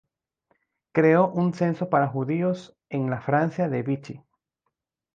Creó 0.93 1.27
un 1.29 1.53
censo 1.53 1.91
para 1.91 2.07
judíos 2.07 2.75
en 2.89 3.11
la 3.11 3.21
Francia 3.21 3.69
de 3.69 3.83
Vichy. 3.83 4.23